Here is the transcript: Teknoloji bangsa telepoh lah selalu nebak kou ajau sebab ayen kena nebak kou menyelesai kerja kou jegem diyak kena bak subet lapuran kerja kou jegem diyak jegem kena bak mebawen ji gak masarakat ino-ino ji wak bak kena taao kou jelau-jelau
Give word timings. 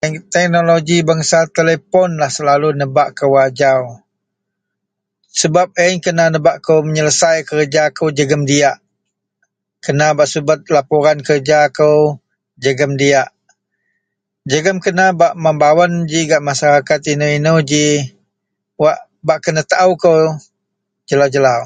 Teknoloji 0.00 1.04
bangsa 1.04 1.44
telepoh 1.52 2.08
lah 2.20 2.32
selalu 2.32 2.72
nebak 2.72 3.12
kou 3.20 3.36
ajau 3.36 4.00
sebab 5.28 5.76
ayen 5.76 6.00
kena 6.00 6.32
nebak 6.32 6.64
kou 6.64 6.80
menyelesai 6.80 7.44
kerja 7.44 7.92
kou 7.92 8.08
jegem 8.16 8.42
diyak 8.48 8.80
kena 9.84 10.16
bak 10.16 10.24
subet 10.32 10.60
lapuran 10.72 11.20
kerja 11.20 11.68
kou 11.76 12.16
jegem 12.56 12.92
diyak 13.00 13.28
jegem 14.48 14.80
kena 14.84 15.12
bak 15.20 15.36
mebawen 15.42 16.08
ji 16.08 16.20
gak 16.30 16.40
masarakat 16.48 17.00
ino-ino 17.12 17.54
ji 17.70 17.84
wak 18.80 18.98
bak 19.26 19.38
kena 19.44 19.62
taao 19.70 19.92
kou 20.00 20.22
jelau-jelau 21.12 21.64